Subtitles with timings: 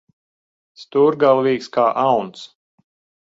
[0.83, 2.47] Stūrgalvīgs kā auns.